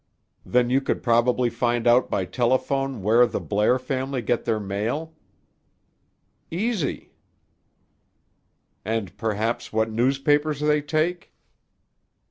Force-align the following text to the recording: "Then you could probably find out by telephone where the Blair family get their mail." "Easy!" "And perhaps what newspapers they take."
"Then 0.43 0.71
you 0.71 0.81
could 0.81 1.03
probably 1.03 1.51
find 1.51 1.85
out 1.85 2.09
by 2.09 2.25
telephone 2.25 3.03
where 3.03 3.27
the 3.27 3.39
Blair 3.39 3.77
family 3.77 4.23
get 4.23 4.45
their 4.45 4.59
mail." 4.59 5.13
"Easy!" 6.49 7.13
"And 8.83 9.15
perhaps 9.15 9.71
what 9.71 9.91
newspapers 9.91 10.59
they 10.59 10.81
take." 10.81 11.31